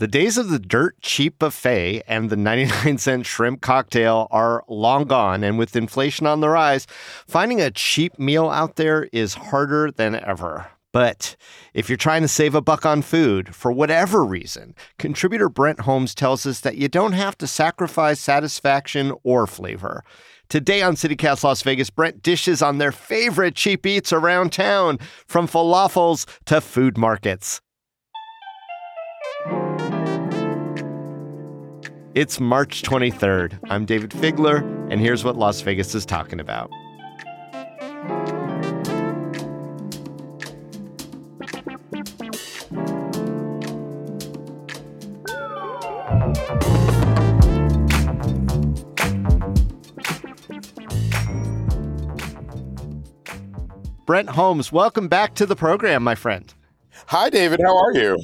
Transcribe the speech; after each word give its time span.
The 0.00 0.08
days 0.08 0.38
of 0.38 0.48
the 0.48 0.58
dirt 0.58 0.98
cheap 1.02 1.38
buffet 1.38 2.04
and 2.08 2.30
the 2.30 2.36
99 2.36 2.96
cent 2.98 3.26
shrimp 3.26 3.60
cocktail 3.60 4.28
are 4.30 4.64
long 4.66 5.04
gone. 5.04 5.44
And 5.44 5.58
with 5.58 5.76
inflation 5.76 6.26
on 6.26 6.40
the 6.40 6.48
rise, 6.48 6.86
finding 7.28 7.60
a 7.60 7.70
cheap 7.70 8.18
meal 8.18 8.48
out 8.48 8.76
there 8.76 9.10
is 9.12 9.34
harder 9.34 9.90
than 9.90 10.14
ever. 10.14 10.68
But 10.90 11.36
if 11.74 11.90
you're 11.90 11.98
trying 11.98 12.22
to 12.22 12.28
save 12.28 12.54
a 12.54 12.62
buck 12.62 12.86
on 12.86 13.02
food 13.02 13.54
for 13.54 13.70
whatever 13.70 14.24
reason, 14.24 14.74
contributor 14.98 15.50
Brent 15.50 15.80
Holmes 15.80 16.14
tells 16.14 16.46
us 16.46 16.60
that 16.60 16.78
you 16.78 16.88
don't 16.88 17.12
have 17.12 17.36
to 17.36 17.46
sacrifice 17.46 18.20
satisfaction 18.20 19.12
or 19.22 19.46
flavor. 19.46 20.02
Today 20.48 20.80
on 20.80 20.94
CityCast 20.94 21.44
Las 21.44 21.60
Vegas, 21.60 21.90
Brent 21.90 22.22
dishes 22.22 22.62
on 22.62 22.78
their 22.78 22.90
favorite 22.90 23.54
cheap 23.54 23.84
eats 23.84 24.14
around 24.14 24.50
town, 24.50 24.98
from 25.26 25.46
falafels 25.46 26.26
to 26.46 26.62
food 26.62 26.96
markets. 26.96 27.60
It's 32.12 32.40
March 32.40 32.82
23rd. 32.82 33.60
I'm 33.70 33.86
Dayvid 33.86 34.08
Figler, 34.08 34.62
and 34.90 35.00
here's 35.00 35.22
what 35.22 35.36
Las 35.36 35.60
Vegas 35.60 35.94
is 35.94 36.04
talking 36.04 36.40
about. 36.40 36.68
Brent 54.04 54.30
Holmes, 54.30 54.72
welcome 54.72 55.06
back 55.06 55.36
to 55.36 55.46
the 55.46 55.54
program, 55.54 56.02
my 56.02 56.16
friend. 56.16 56.52
Hi, 57.06 57.30
Dayvid. 57.30 57.60
How 57.62 57.76
are 57.76 57.92
you? 57.94 58.18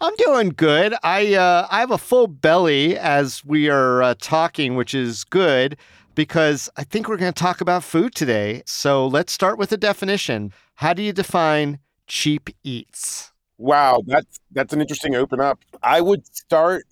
I'm 0.00 0.14
doing 0.16 0.50
good. 0.50 0.94
I 1.02 1.34
uh, 1.34 1.66
I 1.70 1.80
have 1.80 1.90
a 1.90 1.98
full 1.98 2.28
belly 2.28 2.96
as 2.96 3.44
we 3.44 3.68
are 3.68 4.02
uh, 4.02 4.14
talking, 4.20 4.76
which 4.76 4.94
is 4.94 5.24
good 5.24 5.76
because 6.14 6.70
I 6.76 6.84
think 6.84 7.08
we're 7.08 7.16
going 7.16 7.32
to 7.32 7.42
talk 7.42 7.60
about 7.60 7.82
food 7.82 8.14
today. 8.14 8.62
So 8.64 9.06
let's 9.06 9.32
start 9.32 9.58
with 9.58 9.72
a 9.72 9.76
definition. 9.76 10.52
How 10.76 10.92
do 10.92 11.02
you 11.02 11.12
define 11.12 11.80
cheap 12.06 12.50
eats? 12.62 13.32
Wow, 13.58 14.02
that's 14.06 14.38
that's 14.52 14.72
an 14.72 14.80
interesting 14.80 15.16
open 15.16 15.40
up. 15.40 15.58
I 15.82 16.00
would 16.00 16.24
start 16.34 16.84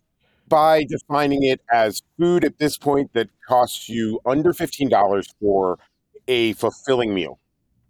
by 0.48 0.84
defining 0.84 1.44
it 1.44 1.60
as 1.72 2.02
food 2.18 2.44
at 2.44 2.58
this 2.58 2.76
point 2.76 3.12
that 3.12 3.28
costs 3.46 3.88
you 3.88 4.20
under 4.26 4.52
$15 4.52 5.26
for 5.40 5.78
a 6.28 6.52
fulfilling 6.54 7.14
meal, 7.14 7.38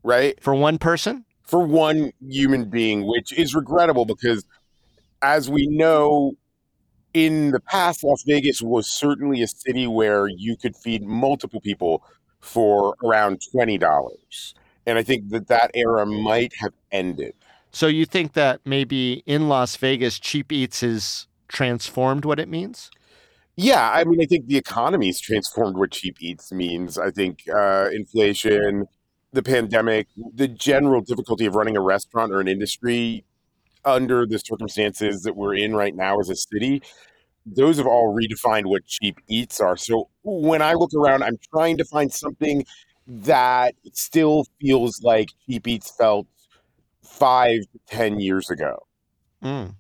right? 0.02 0.38
For 0.42 0.54
one 0.54 0.78
person? 0.78 1.24
For 1.42 1.60
one 1.64 2.12
human 2.20 2.68
being, 2.68 3.06
which 3.06 3.32
is 3.32 3.54
regrettable 3.54 4.04
because 4.04 4.44
as 5.26 5.50
we 5.50 5.66
know, 5.66 6.36
in 7.12 7.50
the 7.50 7.60
past, 7.60 8.04
Las 8.04 8.22
Vegas 8.26 8.62
was 8.62 8.86
certainly 8.86 9.42
a 9.42 9.48
city 9.48 9.86
where 9.86 10.28
you 10.28 10.56
could 10.56 10.76
feed 10.76 11.02
multiple 11.02 11.60
people 11.60 12.04
for 12.40 12.94
around 13.04 13.40
$20. 13.54 14.54
And 14.86 14.98
I 14.98 15.02
think 15.02 15.30
that 15.30 15.48
that 15.48 15.72
era 15.74 16.06
might 16.06 16.52
have 16.60 16.72
ended. 16.92 17.34
So 17.72 17.88
you 17.88 18.06
think 18.06 18.34
that 18.34 18.60
maybe 18.64 19.24
in 19.26 19.48
Las 19.48 19.76
Vegas, 19.76 20.20
cheap 20.20 20.52
eats 20.52 20.80
has 20.80 21.26
transformed 21.48 22.24
what 22.24 22.38
it 22.38 22.48
means? 22.48 22.90
Yeah, 23.56 23.90
I 23.90 24.04
mean, 24.04 24.20
I 24.20 24.26
think 24.26 24.46
the 24.46 24.58
economy's 24.58 25.18
transformed 25.18 25.76
what 25.76 25.90
cheap 25.90 26.18
eats 26.20 26.52
means. 26.52 26.98
I 26.98 27.10
think 27.10 27.42
uh, 27.52 27.88
inflation, 27.92 28.86
the 29.32 29.42
pandemic, 29.42 30.06
the 30.34 30.46
general 30.46 31.00
difficulty 31.00 31.46
of 31.46 31.54
running 31.56 31.76
a 31.76 31.80
restaurant 31.80 32.32
or 32.32 32.40
an 32.40 32.48
industry 32.48 33.24
under 33.86 34.26
the 34.26 34.38
circumstances 34.38 35.22
that 35.22 35.36
we're 35.36 35.54
in 35.54 35.74
right 35.74 35.94
now 35.94 36.18
as 36.18 36.28
a 36.28 36.36
city, 36.36 36.82
those 37.46 37.78
have 37.78 37.86
all 37.86 38.14
redefined 38.14 38.66
what 38.66 38.84
cheap 38.86 39.18
eats 39.28 39.60
are. 39.60 39.76
So 39.76 40.10
when 40.24 40.60
I 40.60 40.74
look 40.74 40.92
around, 40.94 41.22
I'm 41.22 41.38
trying 41.50 41.78
to 41.78 41.84
find 41.84 42.12
something 42.12 42.66
that 43.06 43.74
still 43.92 44.44
feels 44.60 45.00
like 45.02 45.28
cheap 45.46 45.68
eats 45.68 45.94
felt 45.96 46.26
five, 47.04 47.60
ten 47.86 48.18
years 48.18 48.50
ago. 48.50 48.86
Mm. 49.42 49.76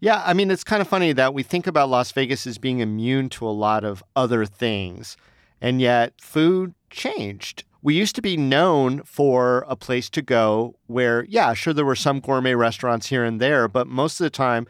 Yeah, 0.00 0.22
I 0.26 0.34
mean, 0.34 0.50
it's 0.50 0.64
kind 0.64 0.82
of 0.82 0.88
funny 0.88 1.12
that 1.14 1.32
we 1.32 1.42
think 1.42 1.66
about 1.66 1.88
Las 1.88 2.12
Vegas 2.12 2.46
as 2.46 2.58
being 2.58 2.80
immune 2.80 3.30
to 3.30 3.46
a 3.46 3.48
lot 3.48 3.84
of 3.84 4.04
other 4.14 4.44
things, 4.44 5.16
and 5.62 5.80
yet 5.80 6.12
food 6.20 6.74
changed 6.90 7.64
we 7.84 7.94
used 7.94 8.14
to 8.14 8.22
be 8.22 8.34
known 8.34 9.02
for 9.02 9.66
a 9.68 9.76
place 9.76 10.08
to 10.08 10.22
go 10.22 10.74
where, 10.86 11.26
yeah, 11.28 11.52
sure, 11.52 11.74
there 11.74 11.84
were 11.84 11.94
some 11.94 12.18
gourmet 12.18 12.54
restaurants 12.54 13.08
here 13.08 13.22
and 13.22 13.42
there, 13.42 13.68
but 13.68 13.86
most 13.86 14.18
of 14.18 14.24
the 14.24 14.30
time, 14.30 14.66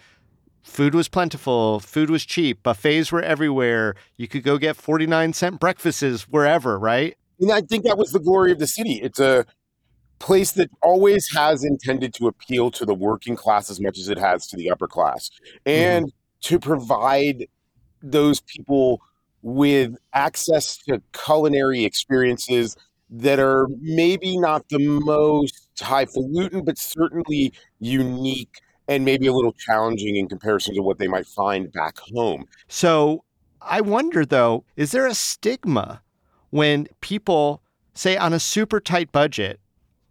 food 0.64 0.96
was 0.96 1.08
plentiful, 1.08 1.78
food 1.78 2.10
was 2.10 2.26
cheap, 2.26 2.64
buffets 2.64 3.12
were 3.12 3.22
everywhere. 3.22 3.94
You 4.16 4.26
could 4.26 4.42
go 4.42 4.58
get 4.58 4.74
49 4.74 5.32
cent 5.32 5.60
breakfasts 5.60 6.22
wherever, 6.22 6.76
right? 6.76 7.16
And 7.40 7.52
I 7.52 7.60
think 7.60 7.84
that 7.84 7.96
was 7.96 8.10
the 8.10 8.18
glory 8.18 8.50
of 8.50 8.58
the 8.58 8.66
city. 8.66 8.94
It's 9.00 9.20
a 9.20 9.46
place 10.18 10.50
that 10.52 10.70
always 10.82 11.32
has 11.36 11.62
intended 11.62 12.14
to 12.14 12.26
appeal 12.26 12.72
to 12.72 12.84
the 12.84 12.94
working 12.94 13.36
class 13.36 13.70
as 13.70 13.80
much 13.80 13.96
as 13.96 14.08
it 14.08 14.18
has 14.18 14.48
to 14.48 14.56
the 14.56 14.72
upper 14.72 14.88
class 14.88 15.30
and 15.64 16.06
mm-hmm. 16.06 16.48
to 16.48 16.58
provide 16.58 17.46
those 18.02 18.40
people 18.40 19.00
with 19.42 19.94
access 20.14 20.78
to 20.78 21.00
culinary 21.12 21.84
experiences 21.84 22.76
that 23.16 23.38
are 23.38 23.68
maybe 23.80 24.36
not 24.38 24.68
the 24.68 24.78
most 24.78 25.68
highfalutin, 25.80 26.64
but 26.64 26.78
certainly 26.78 27.52
unique 27.78 28.60
and 28.88 29.04
maybe 29.04 29.26
a 29.26 29.32
little 29.32 29.52
challenging 29.52 30.16
in 30.16 30.28
comparison 30.28 30.74
to 30.74 30.82
what 30.82 30.98
they 30.98 31.08
might 31.08 31.26
find 31.26 31.72
back 31.72 31.98
home. 32.14 32.44
So 32.68 33.24
I 33.62 33.80
wonder 33.80 34.26
though, 34.26 34.64
is 34.76 34.92
there 34.92 35.06
a 35.06 35.14
stigma 35.14 36.02
when 36.50 36.88
people, 37.00 37.62
say 37.94 38.16
on 38.16 38.32
a 38.32 38.40
super 38.40 38.80
tight 38.80 39.12
budget, 39.12 39.60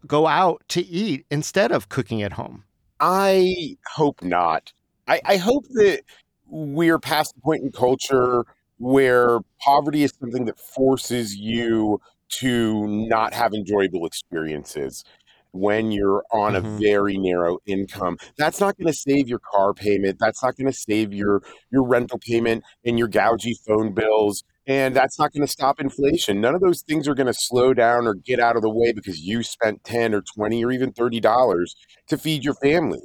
go 0.08 0.28
out 0.28 0.64
to 0.70 0.82
eat 0.82 1.26
instead 1.30 1.72
of 1.72 1.90
cooking 1.90 2.22
at 2.22 2.34
home? 2.34 2.64
I 3.00 3.78
hope 3.94 4.24
not. 4.24 4.72
I, 5.08 5.22
I 5.26 5.38
hope 5.38 5.66
that 5.74 6.02
we're 6.48 7.00
past 7.00 7.36
the 7.36 7.42
point 7.42 7.64
in 7.64 7.72
culture 7.72 8.46
where 8.78 9.40
poverty 9.60 10.04
is 10.04 10.14
something 10.20 10.46
that 10.46 10.58
forces 10.58 11.36
you 11.36 12.00
to 12.40 12.88
not 12.88 13.34
have 13.34 13.54
enjoyable 13.54 14.06
experiences 14.06 15.04
when 15.52 15.92
you're 15.92 16.24
on 16.32 16.54
mm-hmm. 16.54 16.66
a 16.66 16.80
very 16.80 17.18
narrow 17.18 17.60
income. 17.66 18.18
That's 18.38 18.60
not 18.60 18.78
going 18.78 18.88
to 18.88 18.94
save 18.94 19.30
your 19.30 19.40
car 19.40 19.74
payment 19.74 20.18
that's 20.20 20.44
not 20.44 20.58
going 20.58 20.68
to 20.68 20.78
save 20.78 21.14
your 21.14 21.42
your 21.72 21.84
rental 21.84 22.20
payment 22.20 22.64
and 22.84 22.98
your 22.98 23.08
gougy 23.08 23.54
phone 23.66 23.94
bills 23.94 24.44
and 24.66 24.96
that's 24.96 25.20
not 25.20 25.34
going 25.34 25.46
to 25.46 25.52
stop 25.52 25.80
inflation. 25.80 26.40
None 26.40 26.56
of 26.56 26.62
those 26.62 26.82
things 26.82 27.08
are 27.08 27.14
going 27.14 27.28
to 27.28 27.34
slow 27.34 27.74
down 27.74 28.08
or 28.08 28.14
get 28.14 28.40
out 28.40 28.56
of 28.56 28.62
the 28.62 28.70
way 28.70 28.94
because 28.94 29.20
you 29.20 29.44
spent 29.44 29.84
10 29.84 30.14
or 30.14 30.22
20 30.22 30.64
or 30.64 30.72
even 30.72 30.92
30 30.92 31.20
dollars 31.20 31.76
to 32.08 32.18
feed 32.18 32.44
your 32.44 32.56
family. 32.56 33.02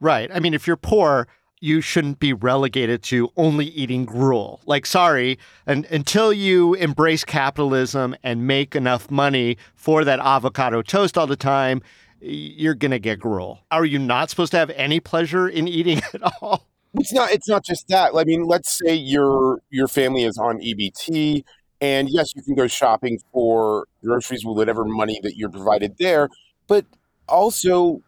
Right 0.00 0.30
i 0.34 0.40
mean 0.40 0.54
if 0.54 0.66
you're 0.66 0.76
poor 0.76 1.28
you 1.62 1.80
shouldn't 1.80 2.18
be 2.18 2.32
relegated 2.32 3.04
to 3.04 3.30
only 3.36 3.66
eating 3.66 4.04
gruel. 4.04 4.60
Like, 4.66 4.84
sorry, 4.84 5.38
and 5.64 5.84
until 5.86 6.32
you 6.32 6.74
embrace 6.74 7.24
capitalism 7.24 8.16
and 8.24 8.48
make 8.48 8.74
enough 8.74 9.12
money 9.12 9.56
for 9.76 10.04
that 10.04 10.18
avocado 10.18 10.82
toast 10.82 11.16
all 11.16 11.28
the 11.28 11.36
time, 11.36 11.80
you're 12.20 12.74
gonna 12.74 12.98
get 12.98 13.20
gruel. 13.20 13.60
Are 13.70 13.84
you 13.84 14.00
not 14.00 14.28
supposed 14.28 14.50
to 14.52 14.58
have 14.58 14.70
any 14.70 14.98
pleasure 14.98 15.48
in 15.48 15.68
eating 15.68 15.98
at 16.14 16.22
all? 16.42 16.66
It's 16.94 17.12
not. 17.12 17.30
It's 17.30 17.48
not 17.48 17.64
just 17.64 17.86
that. 17.88 18.12
I 18.16 18.24
mean, 18.24 18.44
let's 18.44 18.76
say 18.84 18.94
your 18.94 19.60
your 19.70 19.86
family 19.86 20.24
is 20.24 20.36
on 20.38 20.58
EBT, 20.58 21.44
and 21.80 22.10
yes, 22.10 22.34
you 22.34 22.42
can 22.42 22.56
go 22.56 22.66
shopping 22.66 23.20
for 23.32 23.86
groceries 24.04 24.44
with 24.44 24.56
whatever 24.56 24.84
money 24.84 25.20
that 25.22 25.36
you're 25.36 25.48
provided 25.48 25.96
there. 25.98 26.28
But 26.66 26.86
also, 27.28 28.02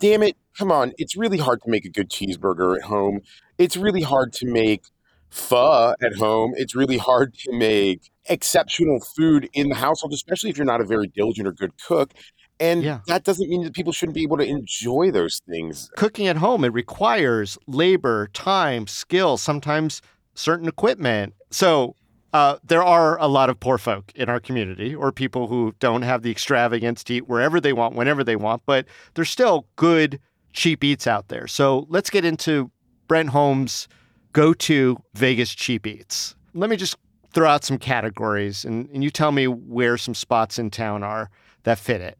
damn 0.00 0.24
it, 0.24 0.36
come 0.58 0.72
on, 0.72 0.92
it's 0.98 1.16
really 1.16 1.38
hard 1.38 1.62
to 1.62 1.70
make 1.70 1.84
a 1.84 1.88
good 1.88 2.10
cheeseburger 2.10 2.76
at 2.76 2.82
home. 2.82 3.20
It's 3.58 3.76
really 3.76 4.02
hard 4.02 4.32
to 4.34 4.46
make 4.46 4.82
pho 5.30 5.94
at 6.02 6.14
home. 6.16 6.54
It's 6.56 6.74
really 6.74 6.98
hard 6.98 7.34
to 7.34 7.52
make 7.52 8.10
exceptional 8.26 9.00
food 9.00 9.48
in 9.52 9.68
the 9.68 9.76
household, 9.76 10.12
especially 10.12 10.50
if 10.50 10.56
you're 10.56 10.66
not 10.66 10.80
a 10.80 10.84
very 10.84 11.06
diligent 11.06 11.46
or 11.46 11.52
good 11.52 11.72
cook. 11.82 12.12
And 12.60 12.82
yeah. 12.82 13.00
that 13.06 13.22
doesn't 13.22 13.48
mean 13.48 13.62
that 13.62 13.72
people 13.72 13.92
shouldn't 13.92 14.16
be 14.16 14.24
able 14.24 14.38
to 14.38 14.44
enjoy 14.44 15.12
those 15.12 15.40
things. 15.48 15.90
Cooking 15.96 16.26
at 16.26 16.38
home, 16.38 16.64
it 16.64 16.72
requires 16.72 17.56
labor, 17.68 18.28
time, 18.32 18.88
skill, 18.88 19.36
sometimes 19.36 20.02
certain 20.34 20.66
equipment. 20.66 21.34
So 21.52 21.94
uh, 22.32 22.56
there 22.64 22.82
are 22.82 23.16
a 23.20 23.28
lot 23.28 23.48
of 23.48 23.60
poor 23.60 23.78
folk 23.78 24.10
in 24.16 24.28
our 24.28 24.40
community 24.40 24.92
or 24.92 25.12
people 25.12 25.46
who 25.46 25.72
don't 25.78 26.02
have 26.02 26.22
the 26.22 26.32
extravagance 26.32 27.04
to 27.04 27.14
eat 27.14 27.28
wherever 27.28 27.60
they 27.60 27.72
want, 27.72 27.94
whenever 27.94 28.24
they 28.24 28.36
want, 28.36 28.62
but 28.66 28.86
there's 29.14 29.30
still 29.30 29.66
good 29.76 30.18
cheap 30.52 30.82
eats 30.84 31.06
out 31.06 31.28
there. 31.28 31.46
So 31.46 31.86
let's 31.88 32.10
get 32.10 32.24
into 32.24 32.70
Brent 33.06 33.30
Holmes' 33.30 33.88
go 34.32 34.52
to 34.54 34.98
Vegas 35.14 35.54
cheap 35.54 35.86
eats. 35.86 36.34
Let 36.54 36.70
me 36.70 36.76
just 36.76 36.96
throw 37.32 37.48
out 37.48 37.64
some 37.64 37.78
categories 37.78 38.64
and, 38.64 38.88
and 38.90 39.04
you 39.04 39.10
tell 39.10 39.32
me 39.32 39.46
where 39.46 39.96
some 39.96 40.14
spots 40.14 40.58
in 40.58 40.70
town 40.70 41.02
are 41.02 41.30
that 41.64 41.78
fit 41.78 42.00
it. 42.00 42.18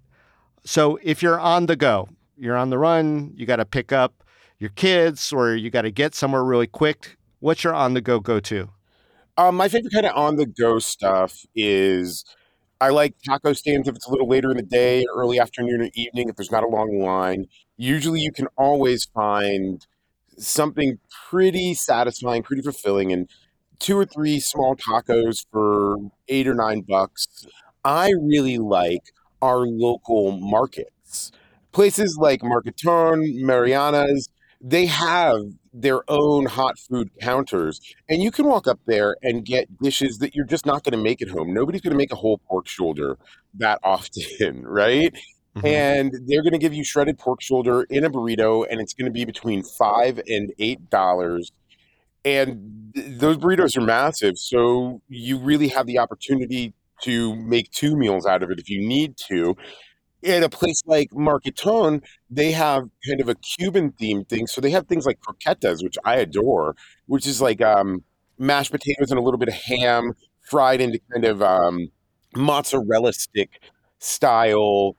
So 0.65 0.99
if 1.03 1.23
you're 1.23 1.41
on 1.41 1.67
the 1.67 1.77
go, 1.77 2.09
you're 2.37 2.57
on 2.57 2.71
the 2.71 2.79
run, 2.79 3.33
you 3.35 3.47
got 3.47 3.57
to 3.57 3.65
pick 3.65 3.93
up 3.93 4.23
your 4.59 4.71
kids 4.71 5.33
or 5.33 5.55
you 5.55 5.71
got 5.71 5.83
to 5.83 5.91
get 5.91 6.15
somewhere 6.15 6.45
really 6.45 6.67
quick, 6.67 7.17
what's 7.41 7.65
your 7.65 7.75
on 7.75 7.95
the 7.95 8.01
go 8.01 8.21
go 8.21 8.41
to? 8.41 8.69
Um, 9.37 9.57
my 9.57 9.69
favorite 9.69 9.93
kind 9.93 10.07
of 10.07 10.17
on 10.17 10.37
the 10.37 10.47
go 10.47 10.79
stuff 10.79 11.45
is 11.55 12.25
I 12.81 12.91
like 12.91 13.15
taco 13.25 13.53
stands 13.53 13.89
if 13.89 13.97
it's 13.97 14.07
a 14.07 14.11
little 14.11 14.29
later 14.29 14.51
in 14.51 14.57
the 14.57 14.63
day, 14.63 15.05
early 15.15 15.39
afternoon 15.39 15.83
or 15.83 15.91
evening, 15.95 16.29
if 16.29 16.37
there's 16.37 16.51
not 16.51 16.65
a 16.65 16.69
long 16.69 17.01
line. 17.01 17.47
Usually 17.79 18.21
you 18.21 18.33
can 18.33 18.49
always 18.59 19.07
find 19.07 19.87
something 20.39 20.99
pretty 21.31 21.75
satisfying, 21.75 22.43
pretty 22.43 22.63
fulfilling, 22.63 23.13
and 23.13 23.31
two 23.79 23.97
or 23.99 24.05
three 24.05 24.41
small 24.41 24.77
tacos 24.77 25.47
for 25.53 25.97
eight 26.29 26.49
or 26.49 26.55
nine 26.55 26.83
bucks. 26.83 27.47
I 27.85 28.11
really 28.21 28.59
like 28.59 29.13
our 29.41 29.61
local 29.61 30.33
markets. 30.33 31.33
Places 31.73 32.19
like 32.21 32.43
Marketon, 32.43 33.43
Mariana's, 33.43 34.29
they 34.61 34.87
have 34.87 35.41
their 35.73 36.03
own 36.11 36.47
hot 36.47 36.79
food 36.79 37.11
counters 37.21 37.81
and 38.09 38.21
you 38.23 38.33
can 38.33 38.47
walk 38.47 38.67
up 38.67 38.81
there 38.87 39.17
and 39.23 39.45
get 39.45 39.69
dishes 39.81 40.19
that 40.19 40.35
you're 40.35 40.45
just 40.45 40.67
not 40.67 40.83
going 40.83 40.93
to 40.93 40.99
make 41.03 41.23
at 41.23 41.29
home 41.29 41.55
nobody's 41.55 41.81
going 41.81 41.93
to 41.93 41.97
make 41.97 42.11
a 42.11 42.17
whole 42.17 42.39
pork 42.49 42.67
shoulder 42.67 43.17
that 43.55 43.79
often 43.85 44.67
right 44.67 45.15
mm-hmm. 45.58 45.66
and 45.66 46.12
they're 46.26 46.43
going 46.43 46.52
to 46.52 46.58
give 46.58 46.75
you 46.75 46.84
shredded 46.84 47.19
pork 47.19 47.40
shoulder 47.40 47.84
in 47.84 48.05
a 48.05 48.10
burrito 48.10 48.66
and 48.70 48.81
it's 48.81 48.94
going 48.94 49.06
to 49.06 49.12
be 49.12 49.25
between 49.25 49.62
five 49.62 50.20
and 50.28 50.52
eight 50.58 50.90
dollars 50.90 51.52
and 52.25 52.93
th- 52.94 53.19
those 53.19 53.37
burritos 53.37 53.76
are 53.76 53.82
massive 53.82 54.38
so 54.38 55.00
you 55.08 55.38
really 55.38 55.69
have 55.69 55.87
the 55.87 55.99
opportunity 55.99 56.72
to 57.02 57.37
make 57.37 57.70
two 57.70 57.96
meals 57.96 58.26
out 58.26 58.43
of 58.43 58.50
it 58.50 58.58
if 58.58 58.69
you 58.69 58.81
need 58.81 59.16
to 59.16 59.56
at 60.25 60.43
a 60.43 60.49
place 60.49 60.82
like 60.87 61.10
Marketon, 61.12 62.02
they 62.31 62.50
have 62.50 62.88
kind 63.06 63.20
of 63.20 63.28
a 63.28 63.34
Cuban 63.37 63.93
themed 63.93 64.28
thing. 64.28 64.46
So 64.46 64.60
they 64.60 64.70
have 64.70 64.87
things 64.87 65.06
like 65.06 65.20
croquetas, 65.20 65.82
which 65.82 65.96
I 66.05 66.16
adore, 66.16 66.75
which 67.06 67.26
is 67.26 67.40
like 67.40 67.60
um, 67.60 68.02
mashed 68.38 68.72
potatoes 68.72 69.10
and 69.10 69.19
a 69.19 69.22
little 69.22 69.38
bit 69.38 69.49
of 69.49 69.55
ham 69.55 70.14
fried 70.43 70.81
into 70.81 71.00
kind 71.12 71.25
of 71.25 71.43
um, 71.43 71.88
mozzarella 72.34 73.12
stick 73.12 73.60
style 73.99 74.96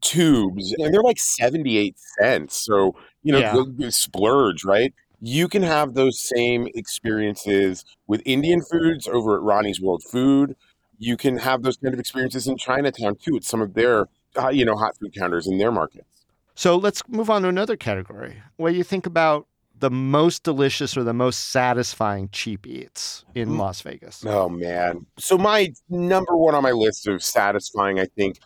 tubes. 0.00 0.74
And 0.78 0.92
they're 0.92 1.02
like 1.02 1.18
78 1.18 1.96
cents. 2.18 2.64
So, 2.64 2.96
you 3.22 3.32
know, 3.32 3.38
yeah. 3.78 3.88
splurge, 3.90 4.64
right? 4.64 4.92
You 5.20 5.48
can 5.48 5.62
have 5.62 5.94
those 5.94 6.18
same 6.18 6.68
experiences 6.74 7.84
with 8.06 8.22
Indian 8.24 8.62
foods 8.62 9.08
over 9.08 9.36
at 9.36 9.42
Rani's 9.42 9.80
World 9.80 10.02
Food. 10.02 10.56
You 10.98 11.16
can 11.16 11.38
have 11.38 11.62
those 11.62 11.76
kind 11.76 11.94
of 11.94 12.00
experiences 12.00 12.46
in 12.46 12.56
Chinatown 12.56 13.16
too. 13.16 13.36
It's 13.36 13.48
some 13.48 13.62
of 13.62 13.74
their 13.74 14.08
uh, 14.38 14.48
you 14.48 14.64
know, 14.64 14.76
hot 14.76 14.96
food 14.98 15.14
counters 15.14 15.46
in 15.46 15.58
their 15.58 15.72
markets. 15.72 16.26
So 16.54 16.76
let's 16.76 17.06
move 17.08 17.30
on 17.30 17.42
to 17.42 17.48
another 17.48 17.76
category. 17.76 18.42
where 18.56 18.72
you 18.72 18.82
think 18.82 19.06
about 19.06 19.46
the 19.78 19.90
most 19.90 20.42
delicious 20.42 20.96
or 20.96 21.04
the 21.04 21.12
most 21.12 21.50
satisfying 21.50 22.30
cheap 22.32 22.66
eats 22.66 23.24
in 23.34 23.50
mm. 23.50 23.58
Las 23.58 23.82
Vegas? 23.82 24.24
Oh 24.24 24.48
man! 24.48 25.04
So 25.18 25.36
my 25.36 25.72
number 25.90 26.34
one 26.34 26.54
on 26.54 26.62
my 26.62 26.70
list 26.70 27.06
of 27.06 27.22
satisfying, 27.22 28.00
I 28.00 28.06
think, 28.06 28.38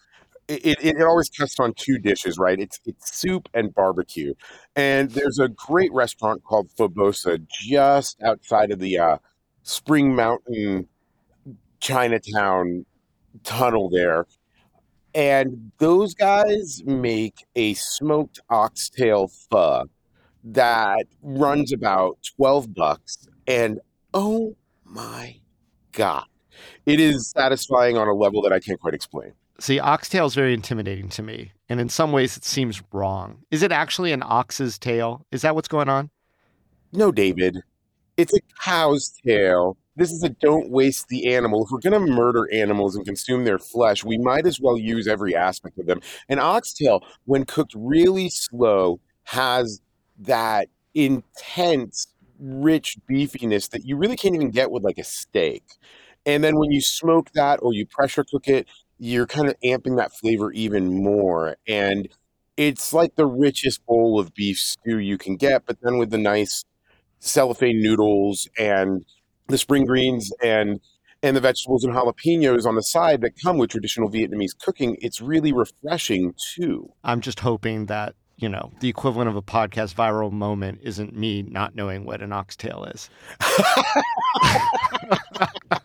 it, 0.50 0.78
it, 0.82 0.96
it, 0.96 1.02
always 1.02 1.28
tests 1.28 1.60
on 1.60 1.74
two 1.74 1.98
dishes, 1.98 2.38
right? 2.38 2.58
It's 2.58 2.80
it's 2.84 3.16
soup 3.16 3.48
and 3.54 3.74
barbecue, 3.74 4.34
and 4.76 5.10
there's 5.10 5.38
a 5.38 5.48
great 5.48 5.92
restaurant 5.92 6.42
called 6.44 6.70
Pho 6.76 6.88
Bosa 6.88 7.44
just 7.48 8.22
outside 8.22 8.70
of 8.70 8.78
the 8.78 8.98
uh, 8.98 9.16
Spring 9.62 10.14
Mountain 10.14 10.88
Chinatown 11.80 12.84
tunnel 13.44 13.88
there 13.88 14.26
and 15.14 15.72
those 15.78 16.14
guys 16.14 16.82
make 16.84 17.44
a 17.56 17.74
smoked 17.74 18.40
oxtail 18.48 19.28
pho 19.28 19.86
that 20.44 21.06
runs 21.22 21.72
about 21.72 22.18
12 22.36 22.74
bucks. 22.74 23.26
And 23.46 23.80
oh 24.14 24.56
my 24.84 25.36
God, 25.92 26.26
it 26.86 27.00
is 27.00 27.30
satisfying 27.30 27.96
on 27.96 28.06
a 28.06 28.14
level 28.14 28.42
that 28.42 28.52
I 28.52 28.60
can't 28.60 28.80
quite 28.80 28.94
explain. 28.94 29.32
See, 29.60 29.78
oxtail 29.78 30.26
is 30.26 30.34
very 30.34 30.54
intimidating 30.54 31.08
to 31.10 31.22
me. 31.22 31.52
And 31.68 31.80
in 31.80 31.88
some 31.88 32.12
ways, 32.12 32.36
it 32.36 32.44
seems 32.44 32.82
wrong. 32.92 33.44
Is 33.50 33.62
it 33.62 33.70
actually 33.70 34.12
an 34.12 34.22
ox's 34.24 34.78
tail? 34.78 35.24
Is 35.30 35.42
that 35.42 35.54
what's 35.54 35.68
going 35.68 35.88
on? 35.88 36.10
No, 36.92 37.12
Dayvid. 37.12 37.60
It's 38.16 38.34
a 38.34 38.40
cow's 38.60 39.12
tail 39.24 39.76
this 40.00 40.12
is 40.12 40.22
a 40.22 40.30
don't 40.30 40.70
waste 40.70 41.08
the 41.08 41.34
animal. 41.34 41.64
If 41.64 41.70
we're 41.70 41.90
going 41.90 42.06
to 42.06 42.12
murder 42.12 42.48
animals 42.52 42.96
and 42.96 43.04
consume 43.04 43.44
their 43.44 43.58
flesh, 43.58 44.02
we 44.02 44.16
might 44.16 44.46
as 44.46 44.58
well 44.58 44.78
use 44.78 45.06
every 45.06 45.36
aspect 45.36 45.78
of 45.78 45.84
them. 45.84 46.00
An 46.30 46.38
oxtail, 46.38 47.04
when 47.26 47.44
cooked 47.44 47.74
really 47.76 48.30
slow, 48.30 48.98
has 49.24 49.82
that 50.20 50.68
intense, 50.94 52.06
rich 52.38 52.96
beefiness 53.10 53.68
that 53.70 53.84
you 53.84 53.96
really 53.96 54.16
can't 54.16 54.34
even 54.34 54.50
get 54.50 54.70
with 54.70 54.82
like 54.82 54.96
a 54.96 55.04
steak. 55.04 55.64
And 56.24 56.42
then 56.42 56.56
when 56.58 56.70
you 56.70 56.80
smoke 56.80 57.30
that 57.34 57.58
or 57.62 57.74
you 57.74 57.84
pressure 57.84 58.24
cook 58.24 58.48
it, 58.48 58.68
you're 59.00 59.26
kind 59.26 59.48
of 59.48 59.54
amping 59.64 59.96
that 59.96 60.12
flavor 60.12 60.52
even 60.52 61.02
more. 61.02 61.56
And 61.66 62.06
it's 62.58 62.92
like 62.92 63.16
the 63.16 63.24
richest 63.24 63.84
bowl 63.86 64.20
of 64.20 64.34
beef 64.34 64.58
stew 64.58 64.98
you 64.98 65.16
can 65.16 65.36
get, 65.36 65.64
but 65.64 65.78
then 65.82 65.96
with 65.96 66.10
the 66.10 66.18
nice 66.18 66.66
cellophane 67.18 67.82
noodles 67.82 68.46
and 68.58 69.06
the 69.48 69.56
spring 69.56 69.86
greens 69.86 70.30
and 70.42 70.80
and 71.22 71.36
the 71.36 71.40
vegetables 71.40 71.84
and 71.84 71.94
jalapenos 71.94 72.66
on 72.66 72.76
the 72.76 72.82
side 72.82 73.20
that 73.22 73.32
come 73.42 73.58
with 73.58 73.70
traditional 73.70 74.10
Vietnamese 74.10 74.58
cooking, 74.58 74.96
it's 75.00 75.20
really 75.20 75.52
refreshing 75.52 76.34
too. 76.54 76.90
I'm 77.04 77.20
just 77.20 77.40
hoping 77.40 77.86
that, 77.86 78.14
you 78.36 78.48
know, 78.48 78.72
the 78.80 78.88
equivalent 78.88 79.28
of 79.28 79.36
a 79.36 79.42
podcast 79.42 79.94
viral 79.94 80.32
moment 80.32 80.80
isn't 80.82 81.14
me 81.14 81.42
not 81.42 81.74
knowing 81.74 82.04
what 82.04 82.22
an 82.22 82.32
oxtail 82.32 82.84
is. 82.84 83.10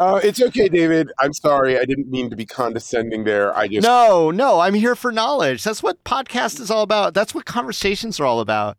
Uh, 0.00 0.18
it's 0.24 0.40
okay, 0.40 0.66
Dayvid. 0.66 1.08
I'm 1.18 1.34
sorry. 1.34 1.78
I 1.78 1.84
didn't 1.84 2.10
mean 2.10 2.30
to 2.30 2.36
be 2.36 2.46
condescending 2.46 3.24
there. 3.24 3.54
I 3.56 3.68
just. 3.68 3.86
No, 3.86 4.30
no, 4.30 4.60
I'm 4.60 4.72
here 4.72 4.94
for 4.94 5.12
knowledge. 5.12 5.62
That's 5.62 5.82
what 5.82 6.02
podcast 6.04 6.58
is 6.58 6.70
all 6.70 6.80
about. 6.80 7.12
That's 7.12 7.34
what 7.34 7.44
conversations 7.44 8.18
are 8.18 8.24
all 8.24 8.40
about. 8.40 8.78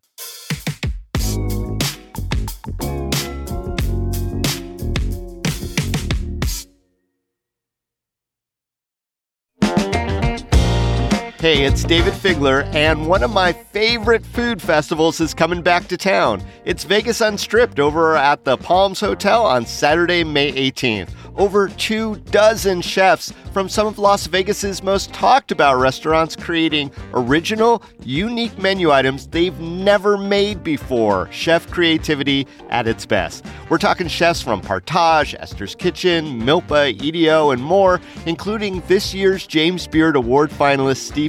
Hey, 11.42 11.64
it's 11.64 11.84
Dayvid 11.84 12.12
Figler, 12.12 12.72
and 12.72 13.08
one 13.08 13.24
of 13.24 13.32
my 13.32 13.52
favorite 13.52 14.24
food 14.24 14.62
festivals 14.62 15.20
is 15.20 15.34
coming 15.34 15.60
back 15.60 15.88
to 15.88 15.96
town. 15.96 16.40
It's 16.64 16.84
Vegas 16.84 17.20
Unstripped 17.20 17.80
over 17.80 18.14
at 18.14 18.44
the 18.44 18.56
Palms 18.56 19.00
Hotel 19.00 19.44
on 19.44 19.66
Saturday, 19.66 20.22
May 20.22 20.52
18th 20.52 21.10
over 21.36 21.68
two 21.68 22.16
dozen 22.30 22.80
chefs 22.80 23.32
from 23.52 23.68
some 23.68 23.86
of 23.86 23.98
Las 23.98 24.26
Vegas's 24.26 24.82
most 24.82 25.12
talked 25.12 25.52
about 25.52 25.78
restaurants 25.78 26.36
creating 26.36 26.90
original, 27.12 27.82
unique 28.02 28.56
menu 28.58 28.90
items 28.90 29.26
they've 29.26 29.58
never 29.60 30.16
made 30.16 30.62
before. 30.62 31.30
Chef 31.30 31.70
creativity 31.70 32.46
at 32.70 32.86
its 32.86 33.04
best. 33.04 33.44
We're 33.68 33.78
talking 33.78 34.08
chefs 34.08 34.40
from 34.40 34.62
Partage, 34.62 35.34
Esther's 35.38 35.74
Kitchen, 35.74 36.40
Milpa, 36.40 37.00
EDO, 37.02 37.50
and 37.50 37.62
more, 37.62 38.00
including 38.26 38.82
this 38.88 39.12
year's 39.14 39.46
James 39.46 39.86
Beard 39.86 40.16
Award 40.16 40.50
finalist 40.50 40.98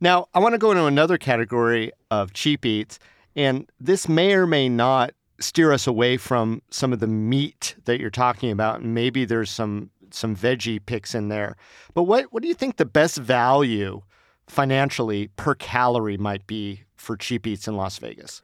Now, 0.00 0.28
I 0.32 0.38
want 0.38 0.54
to 0.54 0.58
go 0.58 0.70
into 0.70 0.86
another 0.86 1.18
category 1.18 1.92
of 2.10 2.32
cheap 2.32 2.64
eats, 2.64 2.98
and 3.36 3.70
this 3.78 4.08
may 4.08 4.32
or 4.32 4.46
may 4.46 4.68
not 4.68 5.12
steer 5.40 5.72
us 5.72 5.86
away 5.86 6.16
from 6.16 6.62
some 6.70 6.92
of 6.92 7.00
the 7.00 7.06
meat 7.06 7.74
that 7.84 8.00
you're 8.00 8.10
talking 8.10 8.50
about, 8.50 8.80
and 8.80 8.94
maybe 8.94 9.24
there's 9.24 9.50
some 9.50 9.90
some 10.12 10.34
veggie 10.34 10.84
picks 10.84 11.14
in 11.14 11.28
there. 11.28 11.56
But 11.94 12.04
what 12.04 12.32
what 12.32 12.42
do 12.42 12.48
you 12.48 12.54
think 12.54 12.76
the 12.76 12.84
best 12.84 13.18
value 13.18 14.02
financially 14.48 15.28
per 15.36 15.54
calorie 15.54 16.18
might 16.18 16.46
be 16.46 16.82
for 16.96 17.16
cheap 17.16 17.46
eats 17.46 17.68
in 17.68 17.76
Las 17.76 17.98
Vegas? 17.98 18.42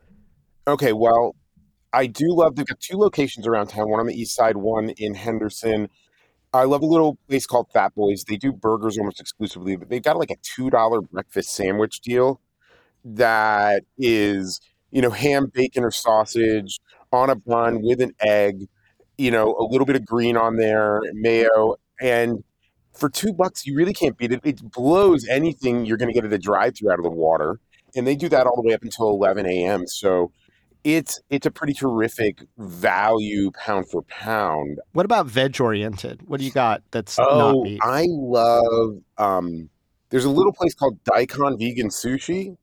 Okay, 0.68 0.92
well, 0.92 1.36
I 1.92 2.06
do 2.06 2.26
love 2.28 2.54
got 2.54 2.80
two 2.80 2.96
locations 2.96 3.46
around 3.46 3.68
town, 3.68 3.88
one 3.88 4.00
on 4.00 4.06
the 4.06 4.18
east 4.18 4.34
side, 4.34 4.56
one 4.56 4.90
in 4.90 5.14
Henderson. 5.14 5.88
I 6.56 6.64
love 6.64 6.82
a 6.82 6.86
little 6.86 7.18
place 7.28 7.46
called 7.46 7.68
Fat 7.72 7.94
Boys. 7.94 8.24
They 8.24 8.36
do 8.36 8.52
burgers 8.52 8.98
almost 8.98 9.20
exclusively, 9.20 9.76
but 9.76 9.88
they've 9.88 10.02
got 10.02 10.18
like 10.18 10.30
a 10.30 10.36
$2 10.36 11.10
breakfast 11.10 11.54
sandwich 11.54 12.00
deal 12.00 12.40
that 13.04 13.84
is, 13.98 14.60
you 14.90 15.00
know, 15.00 15.10
ham, 15.10 15.50
bacon, 15.52 15.84
or 15.84 15.90
sausage 15.90 16.80
on 17.12 17.30
a 17.30 17.36
bun 17.36 17.82
with 17.82 18.00
an 18.00 18.12
egg, 18.20 18.68
you 19.16 19.30
know, 19.30 19.54
a 19.58 19.64
little 19.64 19.86
bit 19.86 19.96
of 19.96 20.04
green 20.04 20.36
on 20.36 20.56
there, 20.56 21.00
mayo. 21.14 21.76
And 22.00 22.42
for 22.94 23.08
two 23.08 23.32
bucks, 23.32 23.66
you 23.66 23.76
really 23.76 23.94
can't 23.94 24.16
beat 24.16 24.32
it. 24.32 24.40
It 24.44 24.60
blows 24.72 25.26
anything 25.28 25.84
you're 25.84 25.98
going 25.98 26.08
to 26.08 26.14
get 26.14 26.24
at 26.24 26.32
a 26.32 26.38
drive 26.38 26.76
through 26.76 26.90
out 26.90 26.98
of 26.98 27.04
the 27.04 27.10
water. 27.10 27.60
And 27.94 28.06
they 28.06 28.16
do 28.16 28.28
that 28.28 28.46
all 28.46 28.56
the 28.56 28.62
way 28.62 28.74
up 28.74 28.82
until 28.82 29.10
11 29.10 29.46
a.m. 29.46 29.86
So 29.86 30.32
it's 30.86 31.20
it's 31.30 31.44
a 31.44 31.50
pretty 31.50 31.72
terrific 31.72 32.44
value 32.58 33.50
pound 33.50 33.90
for 33.90 34.02
pound. 34.02 34.78
What 34.92 35.04
about 35.04 35.26
veg 35.26 35.60
oriented? 35.60 36.22
What 36.28 36.38
do 36.38 36.46
you 36.46 36.52
got 36.52 36.82
that's 36.92 37.18
oh, 37.18 37.38
not 37.38 37.62
meat? 37.64 37.80
I 37.82 38.06
love 38.08 38.98
um 39.18 39.68
there's 40.10 40.24
a 40.24 40.30
little 40.30 40.52
place 40.52 40.74
called 40.74 41.02
Daikon 41.02 41.58
Vegan 41.58 41.88
Sushi. 41.88 42.56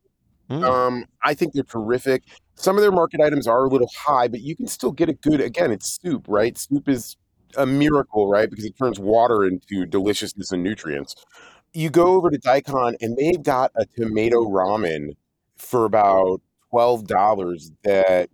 Mm. 0.49 0.63
Um, 0.63 1.05
I 1.21 1.33
think 1.33 1.53
they're 1.53 1.63
terrific. 1.63 2.23
Some 2.55 2.77
of 2.77 2.81
their 2.81 2.93
market 2.93 3.19
items 3.19 3.45
are 3.45 3.65
a 3.65 3.67
little 3.67 3.89
high, 3.93 4.29
but 4.29 4.39
you 4.39 4.55
can 4.55 4.67
still 4.67 4.93
get 4.93 5.09
a 5.09 5.13
good 5.13 5.41
again, 5.41 5.71
it's 5.71 5.99
soup, 6.01 6.25
right? 6.29 6.57
Soup 6.57 6.87
is 6.87 7.17
a 7.57 7.65
miracle, 7.65 8.29
right? 8.29 8.49
Because 8.49 8.63
it 8.63 8.77
turns 8.77 8.99
water 8.99 9.43
into 9.43 9.85
deliciousness 9.85 10.53
and 10.53 10.63
nutrients. 10.63 11.13
You 11.73 11.89
go 11.89 12.15
over 12.15 12.29
to 12.29 12.37
Daikon 12.37 12.95
and 13.01 13.17
they've 13.17 13.43
got 13.43 13.71
a 13.75 13.85
tomato 13.85 14.45
ramen 14.45 15.17
for 15.57 15.83
about 15.83 16.41
twelve 16.73 17.07
dollars 17.07 17.71
that 17.83 18.29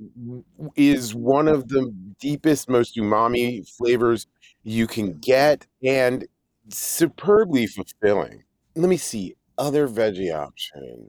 is 0.75 1.15
one 1.15 1.47
of 1.47 1.67
the 1.69 1.93
deepest, 2.19 2.69
most 2.69 2.95
umami 2.97 3.67
flavors 3.77 4.27
you 4.63 4.87
can 4.87 5.13
get, 5.19 5.67
and 5.83 6.25
superbly 6.69 7.67
fulfilling. 7.67 8.43
Let 8.75 8.89
me 8.89 8.97
see 8.97 9.35
other 9.57 9.87
veggie 9.87 10.33
option. 10.33 11.07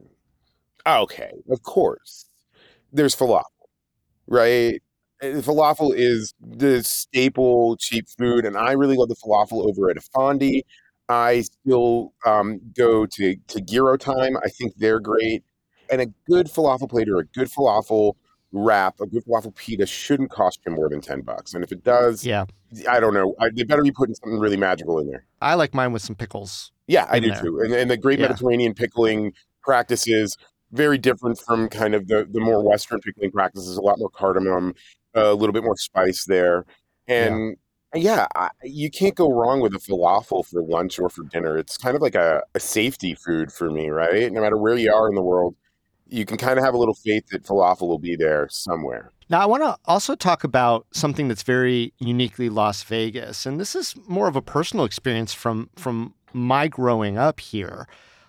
Okay, 0.86 1.32
of 1.50 1.62
course, 1.62 2.26
there's 2.92 3.16
falafel, 3.16 3.44
right? 4.28 4.82
falafel 5.22 5.92
is 5.96 6.34
the 6.40 6.82
staple 6.84 7.76
cheap 7.78 8.06
food, 8.18 8.44
and 8.46 8.56
I 8.56 8.72
really 8.72 8.96
love 8.96 9.08
the 9.10 9.16
falafel 9.16 9.68
over 9.68 9.90
at 9.90 9.96
Effendi. 9.98 10.64
I 11.08 11.42
still 11.42 12.12
um, 12.26 12.60
go 12.76 13.06
to 13.06 13.36
to 13.48 13.60
Gyro 13.62 13.96
Time. 13.98 14.36
I 14.44 14.48
think 14.50 14.74
they're 14.78 15.00
great, 15.00 15.44
and 15.90 16.00
a 16.00 16.06
good 16.26 16.46
falafel 16.46 16.88
plate 16.88 17.08
or 17.08 17.18
a 17.18 17.24
good 17.24 17.48
falafel 17.48 18.14
wrap, 18.52 19.00
a 19.00 19.06
good 19.06 19.24
falafel 19.24 19.54
pita 19.54 19.86
shouldn't 19.86 20.30
cost 20.30 20.60
you 20.66 20.72
more 20.72 20.88
than 20.88 21.00
ten 21.00 21.20
bucks. 21.20 21.54
And 21.54 21.62
if 21.62 21.72
it 21.72 21.84
does, 21.84 22.24
yeah, 22.24 22.44
I 22.88 23.00
don't 23.00 23.14
know. 23.14 23.34
I, 23.38 23.50
they 23.50 23.64
better 23.64 23.82
be 23.82 23.92
putting 23.92 24.14
something 24.14 24.38
really 24.38 24.56
magical 24.56 24.98
in 24.98 25.08
there. 25.08 25.24
I 25.40 25.54
like 25.54 25.74
mine 25.74 25.92
with 25.92 26.02
some 26.02 26.16
pickles. 26.16 26.72
Yeah, 26.86 27.06
I 27.08 27.20
do 27.20 27.30
there. 27.30 27.42
too. 27.42 27.60
And, 27.60 27.72
and 27.72 27.90
the 27.90 27.96
great 27.96 28.18
yeah. 28.18 28.26
Mediterranean 28.26 28.74
pickling 28.74 29.32
practices 29.62 30.36
very 30.72 30.98
different 30.98 31.38
from 31.38 31.68
kind 31.68 31.94
of 31.94 32.08
the 32.08 32.26
the 32.30 32.40
more 32.40 32.62
Western 32.62 33.00
pickling 33.00 33.30
practices. 33.30 33.76
A 33.76 33.80
lot 33.80 33.98
more 33.98 34.10
cardamom, 34.10 34.74
a 35.14 35.34
little 35.34 35.52
bit 35.52 35.64
more 35.64 35.76
spice 35.76 36.24
there, 36.24 36.64
and 37.08 37.56
yeah, 37.94 38.00
yeah 38.00 38.26
I, 38.34 38.50
you 38.62 38.90
can't 38.90 39.14
go 39.14 39.32
wrong 39.32 39.60
with 39.60 39.74
a 39.74 39.78
falafel 39.78 40.46
for 40.46 40.62
lunch 40.62 40.98
or 40.98 41.08
for 41.08 41.24
dinner. 41.24 41.58
It's 41.58 41.76
kind 41.76 41.96
of 41.96 42.02
like 42.02 42.14
a, 42.14 42.42
a 42.54 42.60
safety 42.60 43.14
food 43.14 43.52
for 43.52 43.70
me, 43.70 43.90
right? 43.90 44.32
No 44.32 44.40
matter 44.40 44.56
where 44.56 44.76
you 44.76 44.92
are 44.92 45.08
in 45.08 45.14
the 45.14 45.22
world, 45.22 45.56
you 46.10 46.24
can 46.24 46.36
kind 46.36 46.58
of 46.58 46.64
have 46.64 46.74
a 46.74 46.78
little 46.78 46.94
faith 46.94 47.28
that 47.28 47.44
falafel 47.44 47.88
will 47.88 47.98
be 47.98 48.16
there 48.16 48.48
somewhere. 48.50 49.10
Now, 49.28 49.40
I 49.40 49.46
want 49.46 49.62
to 49.62 49.76
also 49.84 50.16
talk 50.16 50.42
about 50.42 50.86
something 50.92 51.28
that's 51.28 51.44
very 51.44 51.92
uniquely 51.98 52.48
Las 52.48 52.82
Vegas, 52.82 53.46
and 53.46 53.60
this 53.60 53.76
is 53.76 53.94
more 54.08 54.26
of 54.26 54.34
a 54.36 54.42
personal 54.42 54.84
experience 54.84 55.32
from 55.32 55.70
from 55.76 56.14
my 56.32 56.68
growing 56.68 57.16
up 57.16 57.40
here, 57.40 57.86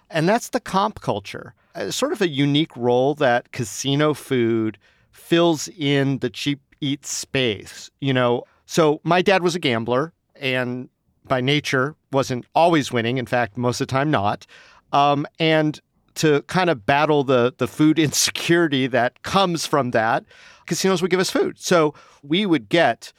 and 0.10 0.30
that's 0.30 0.50
the 0.50 0.60
comp 0.60 1.02
culture. 1.02 1.54
It's 1.76 1.96
sort 1.96 2.12
of 2.12 2.22
a 2.22 2.28
unique 2.28 2.76
role 2.76 3.16
that 3.16 3.52
casino 3.52 4.14
food 4.14 4.78
fills 5.12 5.70
in 5.70 6.20
the 6.20 6.30
cheap 6.30 6.62
eat 6.82 7.06
space. 7.06 7.90
You 8.00 8.14
know, 8.14 8.44
so 8.66 9.02
my 9.04 9.22
dad 9.22 9.44
was 9.44 9.56
a 9.56 9.60
gambler 9.60 10.14
and 10.36 10.90
by 11.26 11.40
nature 11.40 11.96
wasn't 12.12 12.46
always 12.54 12.92
winning. 12.92 13.18
In 13.18 13.26
fact, 13.26 13.58
most 13.58 13.80
of 13.80 13.88
the 13.88 13.92
time 13.92 14.12
not. 14.12 14.46
Um, 14.92 15.26
and 15.40 15.80
to 16.16 16.42
kind 16.44 16.70
of 16.70 16.86
battle 16.86 17.24
the 17.24 17.54
the 17.58 17.68
food 17.68 17.98
insecurity 18.08 18.88
that 18.88 19.24
comes 19.24 19.66
from 19.66 19.92
that, 19.92 20.26
casinos 20.66 21.02
would 21.02 21.12
give 21.12 21.20
us 21.20 21.30
food. 21.30 21.60
So 21.60 21.94
we 22.22 22.46
would 22.46 22.70
get 22.70 23.14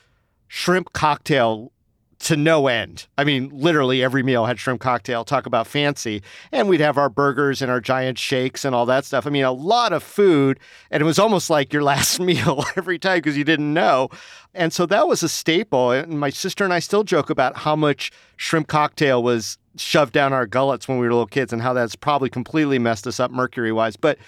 shrimp 0.48 0.92
cocktail 0.92 1.71
to 2.22 2.36
no 2.36 2.68
end. 2.68 3.06
I 3.18 3.24
mean, 3.24 3.50
literally 3.52 4.02
every 4.02 4.22
meal 4.22 4.46
had 4.46 4.58
shrimp 4.58 4.80
cocktail, 4.80 5.24
talk 5.24 5.44
about 5.44 5.66
fancy. 5.66 6.22
And 6.52 6.68
we'd 6.68 6.80
have 6.80 6.96
our 6.96 7.08
burgers 7.08 7.60
and 7.60 7.70
our 7.70 7.80
giant 7.80 8.16
shakes 8.16 8.64
and 8.64 8.76
all 8.76 8.86
that 8.86 9.04
stuff. 9.04 9.26
I 9.26 9.30
mean, 9.30 9.42
a 9.44 9.50
lot 9.50 9.92
of 9.92 10.04
food. 10.04 10.60
And 10.92 11.00
it 11.00 11.04
was 11.04 11.18
almost 11.18 11.50
like 11.50 11.72
your 11.72 11.82
last 11.92 12.20
meal 12.20 12.64
every 12.76 12.98
time 12.98 13.18
because 13.18 13.36
you 13.36 13.42
didn't 13.42 13.74
know. 13.74 14.08
And 14.54 14.72
so 14.72 14.86
that 14.86 15.08
was 15.08 15.24
a 15.24 15.28
staple. 15.28 15.90
And 15.90 16.20
my 16.20 16.30
sister 16.30 16.62
and 16.62 16.72
I 16.72 16.78
still 16.78 17.02
joke 17.02 17.28
about 17.28 17.56
how 17.56 17.74
much 17.74 18.12
shrimp 18.36 18.68
cocktail 18.68 19.20
was 19.22 19.58
shoved 19.76 20.12
down 20.12 20.32
our 20.32 20.46
gullets 20.46 20.86
when 20.86 20.98
we 20.98 21.06
were 21.06 21.12
little 21.12 21.26
kids 21.26 21.52
and 21.52 21.60
how 21.60 21.72
that's 21.72 21.96
probably 21.96 22.30
completely 22.30 22.78
messed 22.78 23.06
us 23.06 23.18
up 23.18 23.32
mercury 23.32 23.72
wise. 23.72 23.96
But 23.96 24.18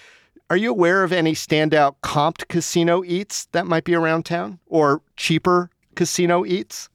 are 0.49 0.57
you 0.57 0.69
aware 0.69 1.03
of 1.05 1.13
any 1.13 1.33
standout 1.33 1.95
comped 2.03 2.49
casino 2.49 3.05
eats 3.05 3.45
that 3.53 3.65
might 3.65 3.85
be 3.85 3.95
around 3.95 4.25
town 4.25 4.59
or 4.67 5.01
cheaper 5.15 5.69
casino 5.95 6.45
eats? 6.45 6.89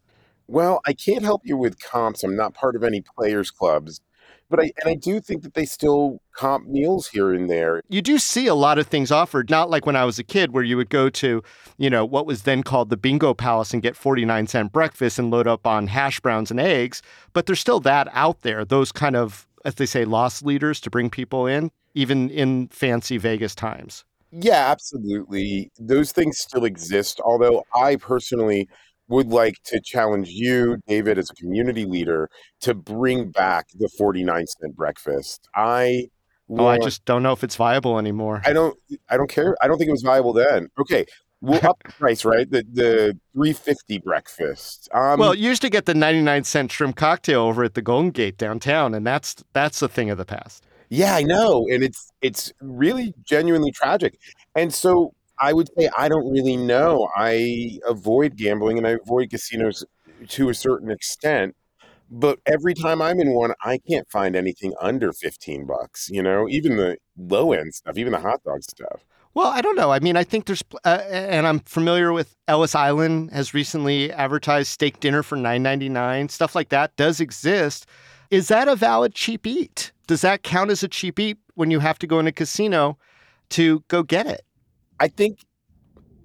Well, 0.50 0.80
I 0.84 0.94
can't 0.94 1.22
help 1.22 1.42
you 1.44 1.56
with 1.56 1.78
comps. 1.78 2.24
I'm 2.24 2.34
not 2.34 2.54
part 2.54 2.74
of 2.74 2.82
any 2.82 3.02
players 3.02 3.52
clubs. 3.52 4.00
But 4.48 4.58
I 4.58 4.72
and 4.82 4.86
I 4.86 4.94
do 4.94 5.20
think 5.20 5.44
that 5.44 5.54
they 5.54 5.64
still 5.64 6.20
comp 6.32 6.66
meals 6.66 7.06
here 7.06 7.32
and 7.32 7.48
there. 7.48 7.82
You 7.88 8.02
do 8.02 8.18
see 8.18 8.48
a 8.48 8.54
lot 8.56 8.76
of 8.76 8.88
things 8.88 9.12
offered, 9.12 9.48
not 9.48 9.70
like 9.70 9.86
when 9.86 9.94
I 9.94 10.04
was 10.04 10.18
a 10.18 10.24
kid 10.24 10.52
where 10.52 10.64
you 10.64 10.76
would 10.76 10.90
go 10.90 11.08
to, 11.08 11.40
you 11.78 11.88
know, 11.88 12.04
what 12.04 12.26
was 12.26 12.42
then 12.42 12.64
called 12.64 12.90
the 12.90 12.96
Bingo 12.96 13.32
Palace 13.32 13.72
and 13.72 13.80
get 13.80 13.94
49 13.94 14.48
cent 14.48 14.72
breakfast 14.72 15.20
and 15.20 15.30
load 15.30 15.46
up 15.46 15.68
on 15.68 15.86
hash 15.86 16.18
browns 16.18 16.50
and 16.50 16.58
eggs, 16.58 17.00
but 17.32 17.46
there's 17.46 17.60
still 17.60 17.78
that 17.80 18.08
out 18.10 18.40
there. 18.40 18.64
Those 18.64 18.90
kind 18.90 19.14
of 19.14 19.46
as 19.64 19.76
they 19.76 19.86
say 19.86 20.04
loss 20.04 20.42
leaders 20.42 20.80
to 20.80 20.90
bring 20.90 21.10
people 21.10 21.46
in 21.46 21.70
even 21.94 22.28
in 22.30 22.66
fancy 22.68 23.18
Vegas 23.18 23.54
times. 23.54 24.04
Yeah, 24.32 24.68
absolutely. 24.68 25.70
Those 25.78 26.10
things 26.12 26.38
still 26.38 26.64
exist, 26.64 27.20
although 27.24 27.64
I 27.74 27.96
personally 27.96 28.68
would 29.10 29.28
like 29.28 29.56
to 29.64 29.80
challenge 29.80 30.28
you, 30.30 30.78
Dayvid, 30.88 31.18
as 31.18 31.28
a 31.30 31.34
community 31.34 31.84
leader, 31.84 32.30
to 32.60 32.74
bring 32.74 33.30
back 33.30 33.66
the 33.78 33.88
49 33.98 34.46
cent 34.46 34.76
breakfast. 34.76 35.48
I 35.54 36.08
want, 36.48 36.62
Oh, 36.62 36.68
I 36.68 36.78
just 36.78 37.04
don't 37.04 37.22
know 37.22 37.32
if 37.32 37.44
it's 37.44 37.56
viable 37.56 37.98
anymore. 37.98 38.40
I 38.44 38.52
don't 38.52 38.78
I 39.08 39.16
don't 39.16 39.30
care. 39.30 39.56
I 39.60 39.66
don't 39.66 39.78
think 39.78 39.88
it 39.88 39.92
was 39.92 40.02
viable 40.02 40.32
then. 40.32 40.68
Okay. 40.78 41.04
We'll 41.42 41.64
up 41.66 41.82
the 41.84 41.92
price, 41.92 42.24
right? 42.24 42.50
The 42.50 42.64
the 42.70 43.18
350 43.32 43.98
breakfast. 43.98 44.88
Um, 44.92 45.18
well, 45.18 45.34
you 45.34 45.48
used 45.48 45.62
to 45.62 45.70
get 45.70 45.86
the 45.86 45.94
99 45.94 46.44
cent 46.44 46.70
shrimp 46.70 46.96
cocktail 46.96 47.40
over 47.40 47.64
at 47.64 47.72
the 47.72 47.80
Golden 47.80 48.10
Gate 48.10 48.36
downtown, 48.36 48.94
and 48.94 49.06
that's 49.06 49.42
that's 49.54 49.80
a 49.80 49.88
thing 49.88 50.10
of 50.10 50.18
the 50.18 50.26
past. 50.26 50.66
Yeah, 50.90 51.14
I 51.14 51.22
know. 51.22 51.66
And 51.72 51.82
it's 51.82 52.12
it's 52.20 52.52
really 52.60 53.14
genuinely 53.24 53.70
tragic. 53.72 54.18
And 54.54 54.74
so 54.74 55.14
I 55.40 55.52
would 55.52 55.68
say 55.78 55.88
I 55.96 56.08
don't 56.08 56.30
really 56.30 56.56
know. 56.56 57.08
I 57.16 57.78
avoid 57.86 58.36
gambling 58.36 58.78
and 58.78 58.86
I 58.86 58.98
avoid 59.02 59.30
casinos 59.30 59.84
to 60.28 60.48
a 60.50 60.54
certain 60.54 60.90
extent. 60.90 61.56
But 62.10 62.40
every 62.46 62.74
time 62.74 63.00
I'm 63.00 63.20
in 63.20 63.32
one, 63.32 63.54
I 63.64 63.78
can't 63.88 64.10
find 64.10 64.34
anything 64.34 64.74
under 64.80 65.12
15 65.12 65.64
bucks, 65.64 66.08
you 66.10 66.22
know, 66.22 66.48
even 66.48 66.76
the 66.76 66.96
low 67.16 67.52
end 67.52 67.72
stuff, 67.72 67.96
even 67.96 68.12
the 68.12 68.18
hot 68.18 68.42
dog 68.42 68.62
stuff. 68.64 69.04
Well, 69.32 69.46
I 69.46 69.60
don't 69.60 69.76
know. 69.76 69.92
I 69.92 70.00
mean, 70.00 70.16
I 70.16 70.24
think 70.24 70.46
there's, 70.46 70.64
uh, 70.84 71.02
and 71.08 71.46
I'm 71.46 71.60
familiar 71.60 72.12
with 72.12 72.34
Ellis 72.48 72.74
Island 72.74 73.30
has 73.30 73.54
recently 73.54 74.10
advertised 74.12 74.70
steak 74.70 74.98
dinner 74.98 75.22
for 75.22 75.36
9.99. 75.36 76.32
Stuff 76.32 76.56
like 76.56 76.70
that 76.70 76.96
does 76.96 77.20
exist. 77.20 77.86
Is 78.30 78.48
that 78.48 78.66
a 78.66 78.74
valid 78.74 79.14
cheap 79.14 79.46
eat? 79.46 79.92
Does 80.08 80.22
that 80.22 80.42
count 80.42 80.72
as 80.72 80.82
a 80.82 80.88
cheap 80.88 81.20
eat 81.20 81.38
when 81.54 81.70
you 81.70 81.78
have 81.78 81.98
to 82.00 82.08
go 82.08 82.18
in 82.18 82.26
a 82.26 82.32
casino 82.32 82.98
to 83.50 83.84
go 83.86 84.02
get 84.02 84.26
it? 84.26 84.42
I 85.00 85.08
think 85.08 85.40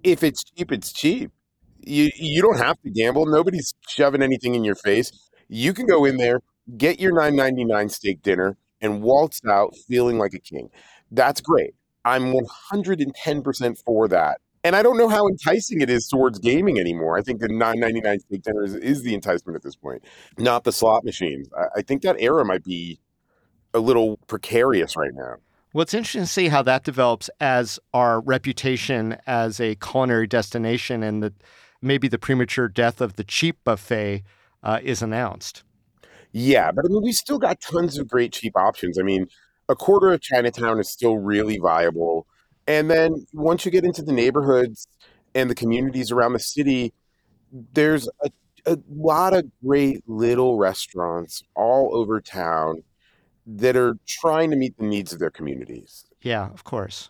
if 0.03 0.23
it's 0.23 0.43
cheap, 0.43 0.71
it's 0.71 0.93
cheap. 0.93 1.31
You 1.79 2.11
you 2.15 2.41
don't 2.41 2.57
have 2.59 2.81
to 2.81 2.89
gamble. 2.89 3.25
Nobody's 3.25 3.73
shoving 3.89 4.21
anything 4.21 4.55
in 4.55 4.63
your 4.63 4.75
face. 4.75 5.11
You 5.49 5.73
can 5.73 5.87
go 5.87 6.05
in 6.05 6.17
there, 6.17 6.41
get 6.77 6.99
your 6.99 7.13
9.99 7.13 7.91
steak 7.91 8.21
dinner, 8.23 8.57
and 8.81 9.01
waltz 9.03 9.41
out 9.49 9.75
feeling 9.87 10.17
like 10.17 10.33
a 10.33 10.39
king. 10.39 10.69
That's 11.11 11.41
great. 11.41 11.75
I'm 12.05 12.33
110% 12.71 13.77
for 13.85 14.07
that. 14.09 14.39
And 14.63 14.75
I 14.75 14.81
don't 14.81 14.97
know 14.97 15.09
how 15.09 15.27
enticing 15.27 15.81
it 15.81 15.91
is 15.91 16.07
towards 16.07 16.39
gaming 16.39 16.79
anymore. 16.79 17.17
I 17.17 17.21
think 17.21 17.39
the 17.39 17.49
9.99 17.49 18.19
steak 18.21 18.41
dinner 18.43 18.63
is, 18.63 18.75
is 18.75 19.03
the 19.03 19.13
enticement 19.13 19.55
at 19.55 19.61
this 19.63 19.75
point, 19.75 20.03
not 20.39 20.63
the 20.63 20.71
slot 20.71 21.03
machines. 21.05 21.47
I, 21.57 21.79
I 21.79 21.81
think 21.83 22.01
that 22.01 22.15
era 22.19 22.43
might 22.43 22.63
be 22.63 22.99
a 23.73 23.79
little 23.79 24.17
precarious 24.27 24.95
right 24.95 25.13
now. 25.13 25.35
Well, 25.75 25.81
it's 25.81 25.93
interesting 25.93 26.21
to 26.21 26.27
see 26.27 26.47
how 26.47 26.61
that 26.61 26.85
develops 26.85 27.29
as 27.41 27.81
our 27.93 28.21
reputation 28.21 29.17
as 29.27 29.59
a 29.59 29.75
culinary 29.75 30.25
destination 30.25 31.03
and 31.03 31.21
the 31.21 31.33
maybe 31.81 32.07
the 32.07 32.17
premature 32.17 32.69
death 32.69 33.01
of 33.01 33.17
the 33.17 33.25
cheap 33.25 33.57
buffet 33.65 34.23
uh, 34.63 34.79
is 34.81 35.01
announced. 35.01 35.63
Yeah, 36.31 36.71
but 36.71 36.85
I 36.85 36.87
mean, 36.87 37.03
we 37.03 37.11
still 37.11 37.39
got 37.39 37.59
tons 37.59 37.97
of 37.97 38.07
great 38.07 38.31
cheap 38.31 38.55
options. 38.55 38.97
I 38.97 39.01
mean, 39.01 39.27
a 39.67 39.75
quarter 39.75 40.13
of 40.13 40.21
Chinatown 40.21 40.79
is 40.79 40.89
still 40.89 41.17
really 41.17 41.57
viable. 41.57 42.25
And 42.65 42.89
then 42.89 43.25
once 43.33 43.65
you 43.65 43.71
get 43.71 43.83
into 43.83 44.01
the 44.01 44.13
neighborhoods 44.13 44.87
and 45.33 45.49
the 45.49 45.55
communities 45.55 46.09
around 46.09 46.31
the 46.31 46.39
city, 46.39 46.93
there's 47.51 48.07
a, 48.23 48.31
a 48.65 48.77
lot 48.89 49.33
of 49.33 49.51
great 49.61 50.05
little 50.07 50.57
restaurants 50.57 51.43
all 51.53 51.93
over 51.93 52.21
town 52.21 52.83
that 53.45 53.75
are 53.75 53.97
trying 54.07 54.49
to 54.51 54.55
meet 54.55 54.77
the 54.77 54.85
needs 54.85 55.13
of 55.13 55.19
their 55.19 55.29
communities. 55.29 56.05
Yeah, 56.21 56.49
of 56.51 56.63
course. 56.63 57.09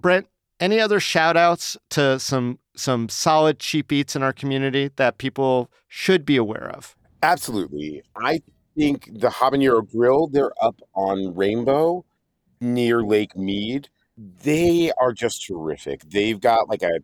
Brent, 0.00 0.26
any 0.60 0.80
other 0.80 1.00
shout 1.00 1.36
outs 1.36 1.76
to 1.90 2.18
some 2.18 2.58
some 2.74 3.08
solid 3.08 3.58
cheap 3.58 3.92
eats 3.92 4.14
in 4.14 4.22
our 4.22 4.32
community 4.32 4.90
that 4.96 5.18
people 5.18 5.70
should 5.88 6.24
be 6.24 6.36
aware 6.36 6.68
of? 6.68 6.94
Absolutely. 7.22 8.02
I 8.16 8.42
think 8.76 9.08
the 9.20 9.28
Habanero 9.28 9.90
Grill, 9.90 10.26
they're 10.28 10.52
up 10.62 10.80
on 10.94 11.34
Rainbow 11.34 12.04
near 12.60 13.02
Lake 13.02 13.36
Mead. 13.36 13.88
They 14.42 14.92
are 14.98 15.12
just 15.12 15.46
terrific. 15.46 16.02
They've 16.08 16.40
got 16.40 16.68
like 16.68 16.82
a 16.82 17.00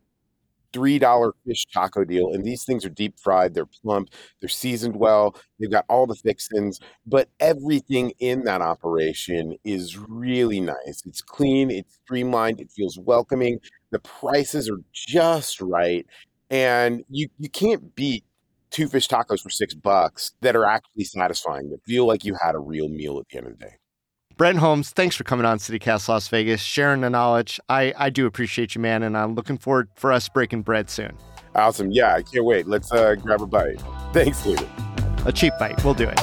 $3 0.72 1.32
fish 1.46 1.66
taco 1.72 2.04
deal. 2.04 2.32
And 2.32 2.44
these 2.44 2.64
things 2.64 2.84
are 2.84 2.90
deep 2.90 3.18
fried, 3.18 3.54
they're 3.54 3.66
plump, 3.66 4.10
they're 4.40 4.48
seasoned 4.48 4.96
well, 4.96 5.36
they've 5.58 5.70
got 5.70 5.84
all 5.88 6.06
the 6.06 6.14
fixings, 6.14 6.80
but 7.06 7.28
everything 7.40 8.12
in 8.18 8.44
that 8.44 8.62
operation 8.62 9.56
is 9.64 9.98
really 9.98 10.60
nice. 10.60 11.02
It's 11.06 11.22
clean, 11.22 11.70
it's 11.70 11.98
streamlined, 12.04 12.60
it 12.60 12.70
feels 12.70 12.98
welcoming. 12.98 13.58
The 13.90 14.00
prices 14.00 14.68
are 14.70 14.80
just 14.92 15.60
right. 15.60 16.06
And 16.50 17.04
you, 17.08 17.28
you 17.38 17.48
can't 17.48 17.94
beat 17.94 18.24
two 18.70 18.88
fish 18.88 19.08
tacos 19.08 19.40
for 19.40 19.50
six 19.50 19.74
bucks 19.74 20.32
that 20.40 20.56
are 20.56 20.64
actually 20.66 21.04
satisfying, 21.04 21.70
that 21.70 21.84
feel 21.84 22.06
like 22.06 22.24
you 22.24 22.34
had 22.42 22.54
a 22.54 22.58
real 22.58 22.88
meal 22.88 23.18
at 23.18 23.26
the 23.30 23.38
end 23.38 23.46
of 23.46 23.58
the 23.58 23.64
day. 23.66 23.74
Brent 24.36 24.58
Holmes, 24.58 24.90
thanks 24.90 25.14
for 25.14 25.24
coming 25.24 25.46
on 25.46 25.58
CityCast 25.58 26.08
Las 26.08 26.28
Vegas, 26.28 26.60
sharing 26.60 27.02
the 27.02 27.10
knowledge. 27.10 27.60
I, 27.68 27.92
I 27.96 28.10
do 28.10 28.26
appreciate 28.26 28.74
you, 28.74 28.80
man, 28.80 29.02
and 29.02 29.16
I'm 29.16 29.34
looking 29.34 29.58
forward 29.58 29.88
for 29.94 30.12
us 30.12 30.28
breaking 30.28 30.62
bread 30.62 30.90
soon. 30.90 31.16
Awesome. 31.54 31.90
Yeah, 31.92 32.14
I 32.14 32.22
can't 32.22 32.44
wait. 32.44 32.66
Let's 32.66 32.90
uh, 32.92 33.14
grab 33.14 33.42
a 33.42 33.46
bite. 33.46 33.80
Thanks, 34.12 34.40
Dayvid. 34.40 35.26
A 35.26 35.32
cheap 35.32 35.52
bite. 35.58 35.84
We'll 35.84 35.94
do 35.94 36.08
it. 36.08 36.20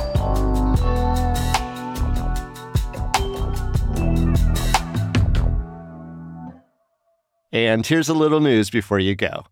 And 7.51 7.85
here's 7.85 8.09
a 8.09 8.13
little 8.13 8.39
news 8.39 8.69
before 8.69 8.99
you 8.99 9.15
go. 9.15 9.45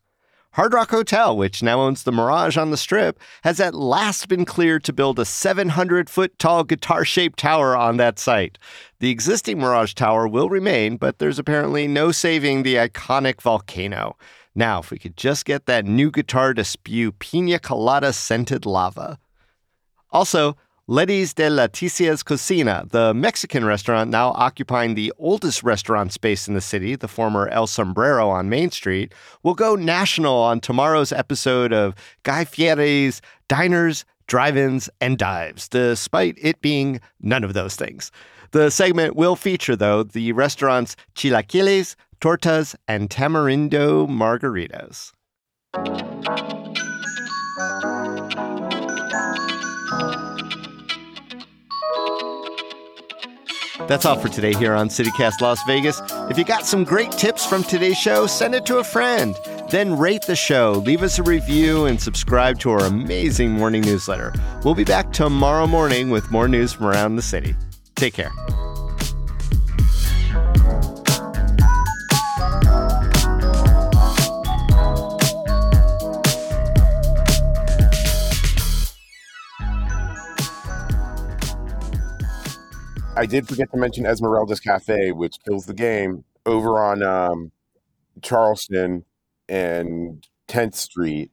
Hard 0.58 0.74
Rock 0.74 0.90
Hotel, 0.90 1.38
which 1.38 1.62
now 1.62 1.82
owns 1.82 2.02
the 2.02 2.12
Mirage 2.12 2.58
on 2.58 2.72
the 2.72 2.78
Strip, 2.78 3.20
has 3.44 3.60
at 3.60 3.76
last 3.76 4.28
been 4.28 4.44
cleared 4.44 4.84
to 4.86 4.92
build 4.92 5.20
a 5.20 5.24
700 5.24 6.10
foot 6.10 6.40
tall 6.40 6.64
guitar 6.64 7.06
shaped 7.06 7.38
tower 7.38 7.78
on 7.78 7.98
that 7.98 8.18
site. 8.18 8.58
The 8.98 9.12
existing 9.12 9.60
Mirage 9.60 9.94
Tower 9.94 10.28
will 10.28 10.50
remain, 10.50 10.98
but 10.98 11.20
there's 11.20 11.38
apparently 11.38 11.88
no 11.88 12.12
saving 12.12 12.64
the 12.64 12.74
iconic 12.74 13.40
volcano. 13.40 14.18
Now, 14.56 14.80
if 14.80 14.90
we 14.90 14.98
could 14.98 15.16
just 15.16 15.46
get 15.46 15.68
that 15.68 15.86
new 15.86 16.10
guitar 16.10 16.56
to 16.56 16.64
spew 16.64 17.12
pina 17.12 17.60
colada 17.60 18.12
scented 18.12 18.66
lava. 18.66 19.20
Also, 20.10 20.58
Letty's 20.90 21.34
de 21.34 21.50
Leticia's 21.50 22.24
Cocina, 22.24 22.90
the 22.92 23.14
Mexican 23.14 23.66
restaurant 23.66 24.10
now 24.10 24.30
occupying 24.30 24.96
the 24.96 25.12
oldest 25.18 25.62
restaurant 25.62 26.14
space 26.14 26.48
in 26.48 26.54
the 26.54 26.62
city, 26.62 26.96
the 26.96 27.10
former 27.10 27.50
El 27.50 27.68
Sombrero 27.68 28.30
on 28.30 28.48
Main 28.48 28.72
Street, 28.72 29.14
will 29.44 29.54
go 29.54 29.76
national 29.76 30.34
on 30.34 30.62
tomorrow's 30.62 31.12
episode 31.12 31.74
of 31.74 31.94
Guy 32.24 32.46
Fieri's 32.46 33.22
Diners, 33.50 34.06
Drive-Ins, 34.28 34.90
and 35.02 35.18
Dives, 35.18 35.68
despite 35.68 36.38
it 36.42 36.62
being 36.62 37.02
none 37.20 37.44
of 37.44 37.54
those 37.54 37.76
things. 37.76 38.10
The 38.52 38.70
segment 38.70 39.18
will 39.18 39.36
feature, 39.36 39.76
though, 39.76 40.04
the 40.04 40.32
restaurant's 40.32 40.96
chilaquiles, 41.16 41.98
tortas, 42.22 42.76
and 42.88 43.10
tamarindo 43.10 44.08
margaritas. 44.08 45.12
That's 53.86 54.06
all 54.06 54.18
for 54.18 54.30
today 54.30 54.54
here 54.54 54.74
on 54.74 54.90
CityCast 54.90 55.42
Las 55.42 55.62
Vegas. 55.68 56.02
If 56.30 56.38
you 56.38 56.44
got 56.44 56.66
some 56.66 56.84
great 56.84 57.12
tips 57.12 57.46
from 57.46 57.64
today's 57.64 57.98
show, 57.98 58.26
send 58.26 58.56
it 58.56 58.66
to 58.66 58.78
a 58.78 58.84
friend. 58.84 59.36
Then 59.70 59.98
rate 59.98 60.24
the 60.24 60.36
show, 60.36 60.82
leave 60.86 61.04
us 61.04 61.20
a 61.20 61.24
review, 61.24 61.86
and 61.86 62.02
subscribe 62.02 62.60
to 62.60 62.72
our 62.72 62.86
amazing 62.86 63.52
morning 63.52 63.82
newsletter. 63.82 64.34
We'll 64.64 64.76
be 64.76 64.84
back 64.84 65.14
tomorrow 65.14 65.68
morning 65.68 66.10
with 66.10 66.32
more 66.32 66.48
news 66.48 66.74
from 66.74 66.88
around 66.88 67.18
the 67.18 67.22
city. 67.22 67.56
Take 67.96 68.14
care. 68.14 68.32
I 83.18 83.26
did 83.26 83.48
forget 83.48 83.72
to 83.72 83.78
mention 83.78 84.06
Esmeralda's 84.06 84.60
Cafe, 84.60 85.12
which 85.12 85.38
kills 85.44 85.66
the 85.66 85.74
game 85.74 86.24
over 86.46 86.80
on 86.80 87.02
um, 87.02 87.52
Charleston 88.22 89.06
and 89.50 90.26
10th 90.48 90.76
Street. 90.76 91.32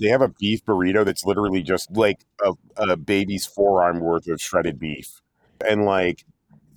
They 0.00 0.08
have 0.08 0.22
a 0.22 0.28
beef 0.28 0.64
burrito 0.64 1.04
that's 1.04 1.24
literally 1.24 1.62
just 1.62 1.90
like 1.90 2.20
a, 2.44 2.52
a 2.76 2.96
baby's 2.96 3.44
forearm 3.44 3.98
worth 4.00 4.28
of 4.28 4.40
shredded 4.40 4.78
beef 4.78 5.20
and 5.68 5.84
like 5.84 6.24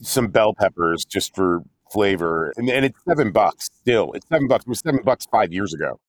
some 0.02 0.28
bell 0.28 0.56
peppers 0.56 1.06
just 1.06 1.36
for 1.36 1.62
flavor. 1.92 2.52
And, 2.58 2.68
and 2.70 2.86
it's 2.86 3.00
seven 3.08 3.32
bucks 3.32 3.70
still. 3.72 4.14
It's 4.14 4.28
seven 4.28 4.48
bucks. 4.48 4.66
It 4.66 4.70
was 4.70 4.80
seven 4.80 5.02
bucks 5.04 5.28
five 5.32 5.54
years 5.54 5.76
ago. 5.76 6.00